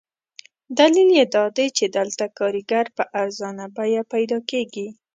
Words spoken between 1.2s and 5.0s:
دادی چې دلته کارګر په ارزانه بیه پیدا کېږي.